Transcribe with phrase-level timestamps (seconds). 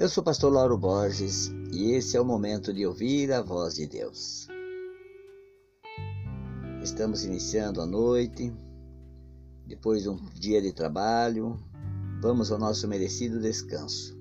[0.00, 3.74] Eu sou o pastor Lauro Borges e esse é o momento de ouvir a voz
[3.74, 4.48] de Deus.
[6.82, 8.50] Estamos iniciando a noite,
[9.66, 11.54] depois de um dia de trabalho,
[12.22, 14.18] vamos ao nosso merecido descanso.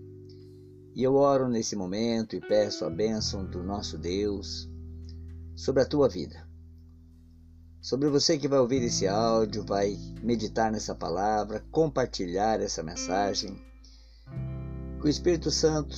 [0.94, 4.70] E eu oro nesse momento e peço a bênção do nosso Deus
[5.56, 6.46] sobre a tua vida.
[7.80, 13.69] Sobre você que vai ouvir esse áudio, vai meditar nessa palavra, compartilhar essa mensagem
[15.00, 15.96] que o Espírito Santo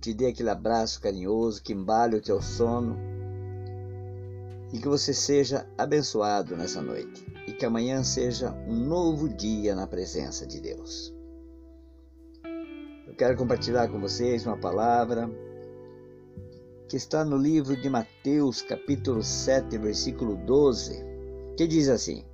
[0.00, 2.96] te dê aquele abraço carinhoso que embale o teu sono
[4.72, 9.86] e que você seja abençoado nessa noite e que amanhã seja um novo dia na
[9.86, 11.14] presença de Deus.
[13.06, 15.30] Eu quero compartilhar com vocês uma palavra
[16.88, 21.04] que está no livro de Mateus, capítulo 7, versículo 12,
[21.56, 22.24] que diz assim: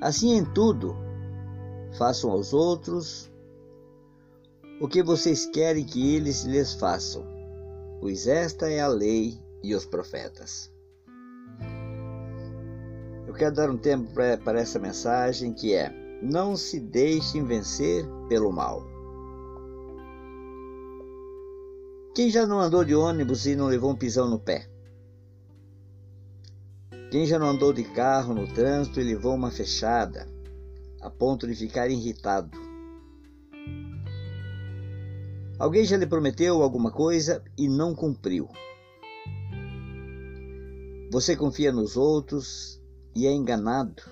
[0.00, 1.07] Assim em tudo,
[1.98, 3.28] Façam aos outros
[4.80, 7.26] o que vocês querem que eles lhes façam,
[8.00, 10.72] pois esta é a lei e os profetas.
[13.26, 18.52] Eu quero dar um tempo para essa mensagem que é: não se deixem vencer pelo
[18.52, 18.86] mal.
[22.14, 24.70] Quem já não andou de ônibus e não levou um pisão no pé?
[27.10, 30.37] Quem já não andou de carro no trânsito e levou uma fechada?
[31.00, 32.58] A ponto de ficar irritado.
[35.58, 38.48] Alguém já lhe prometeu alguma coisa e não cumpriu.
[41.10, 42.80] Você confia nos outros
[43.14, 44.02] e é enganado.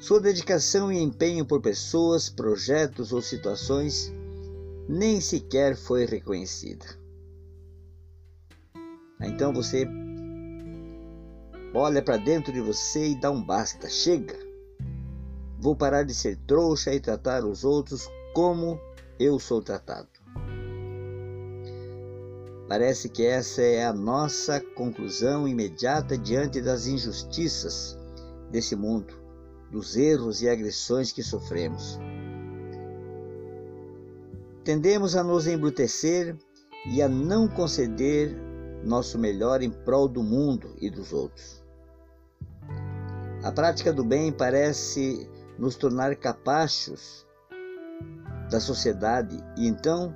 [0.00, 4.12] Sua dedicação e empenho por pessoas, projetos ou situações
[4.88, 6.84] nem sequer foi reconhecida.
[9.20, 9.86] Então você
[11.74, 13.88] Olha para dentro de você e dá um basta.
[13.88, 14.38] Chega!
[15.58, 18.78] Vou parar de ser trouxa e tratar os outros como
[19.18, 20.08] eu sou tratado.
[22.68, 27.98] Parece que essa é a nossa conclusão imediata diante das injustiças
[28.50, 29.14] desse mundo,
[29.70, 31.98] dos erros e agressões que sofremos.
[34.64, 36.36] Tendemos a nos embrutecer
[36.86, 38.36] e a não conceder
[38.84, 41.61] nosso melhor em prol do mundo e dos outros.
[43.42, 47.26] A prática do bem parece nos tornar capachos
[48.48, 50.14] da sociedade e então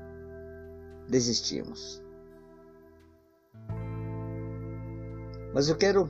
[1.09, 2.01] desistimos.
[5.53, 6.09] Mas eu quero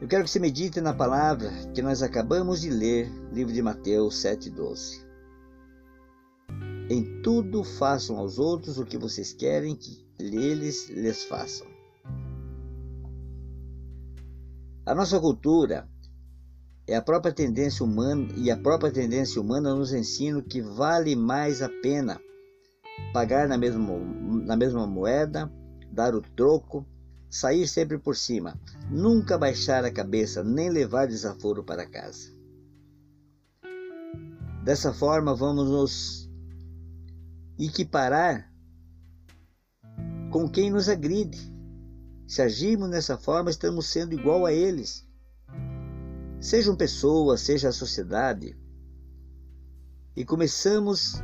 [0.00, 4.16] eu quero que você medite na palavra que nós acabamos de ler, livro de Mateus
[4.16, 5.06] 7:12.
[6.88, 11.79] Em tudo façam aos outros o que vocês querem que eles lhes façam.
[14.86, 15.88] A nossa cultura
[16.86, 21.62] é a própria tendência humana e a própria tendência humana nos ensina que vale mais
[21.62, 22.20] a pena
[23.12, 23.98] pagar na mesma,
[24.44, 25.52] na mesma moeda,
[25.92, 26.86] dar o troco,
[27.28, 28.58] sair sempre por cima,
[28.90, 32.34] nunca baixar a cabeça nem levar desaforo para casa.
[34.64, 36.30] Dessa forma, vamos nos
[37.58, 38.50] equiparar
[40.30, 41.38] com quem nos agride
[42.30, 45.04] se agirmos dessa forma, estamos sendo igual a eles.
[46.40, 48.56] Sejam pessoas, seja a sociedade.
[50.14, 51.20] E começamos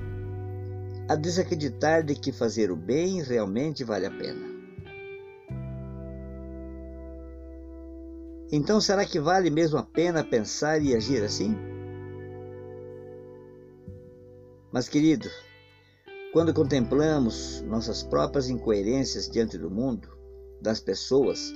[1.09, 4.49] a desacreditar de que fazer o bem realmente vale a pena.
[8.51, 11.57] Então, será que vale mesmo a pena pensar e agir assim?
[14.73, 15.29] Mas, querido,
[16.33, 20.16] quando contemplamos nossas próprias incoerências diante do mundo,
[20.61, 21.53] das pessoas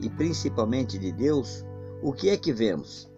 [0.00, 1.64] e principalmente de Deus,
[2.02, 3.10] o que é que vemos?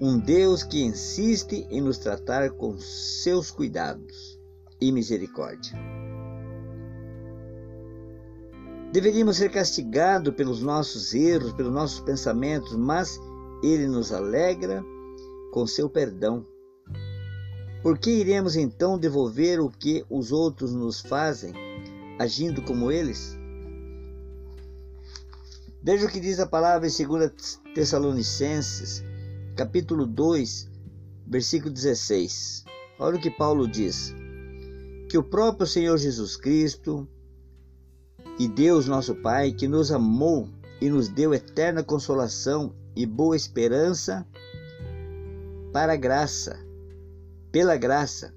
[0.00, 4.38] Um Deus que insiste em nos tratar com seus cuidados
[4.80, 5.78] e misericórdia.
[8.92, 13.20] Deveríamos ser castigados pelos nossos erros, pelos nossos pensamentos, mas
[13.62, 14.82] Ele nos alegra
[15.52, 16.46] com seu perdão.
[17.82, 21.52] Por que iremos então devolver o que os outros nos fazem
[22.20, 23.38] agindo como eles?
[25.82, 29.02] Veja o que diz a palavra em 2 Tessalonicenses,
[29.56, 30.68] capítulo 2,
[31.26, 32.66] versículo 16.
[32.98, 34.14] Olha o que Paulo diz:
[35.08, 37.08] Que o próprio Senhor Jesus Cristo
[38.38, 40.46] e Deus nosso Pai, que nos amou
[40.78, 44.26] e nos deu eterna consolação e boa esperança
[45.72, 46.58] para a graça,
[47.50, 48.34] pela graça,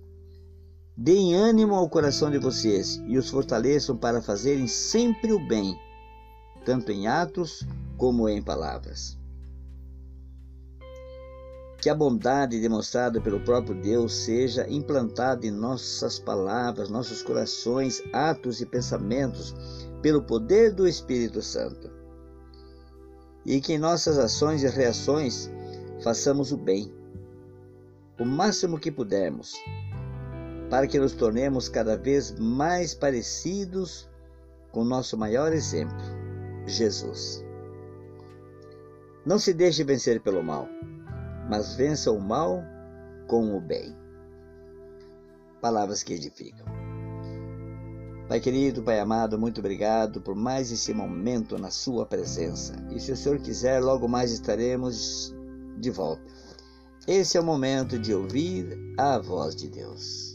[0.96, 5.78] Deem ânimo ao coração de vocês e os fortaleçam para fazerem sempre o bem,
[6.64, 7.66] tanto em atos
[7.98, 9.18] como em palavras.
[11.84, 18.62] que a bondade demonstrada pelo próprio Deus seja implantada em nossas palavras, nossos corações, atos
[18.62, 19.54] e pensamentos,
[20.02, 21.92] pelo poder do Espírito Santo.
[23.46, 25.52] E que em nossas ações e reações
[26.02, 26.90] façamos o bem,
[28.18, 29.54] o máximo que pudermos,
[30.74, 34.10] para que nos tornemos cada vez mais parecidos
[34.72, 35.96] com nosso maior exemplo,
[36.66, 37.46] Jesus.
[39.24, 40.68] Não se deixe vencer pelo mal
[41.48, 42.64] mas vença o mal
[43.28, 43.96] com o bem.
[45.62, 46.66] Palavras que edificam.
[48.28, 52.74] Pai querido, Pai amado, muito obrigado por mais esse momento na Sua presença.
[52.90, 55.36] E se o Senhor quiser, logo mais estaremos
[55.78, 56.24] de volta.
[57.08, 60.33] Esse é o momento de ouvir a voz de Deus.